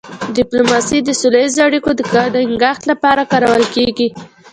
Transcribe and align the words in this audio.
ډيپلوماسي 0.37 0.97
د 1.03 1.09
سوله 1.21 1.39
ییزو 1.43 1.61
اړیکو 1.67 1.89
د 1.95 2.01
ټینګښت 2.11 2.83
لپاره 2.91 3.21
کارول 3.31 3.63
کېږي. 3.75 4.09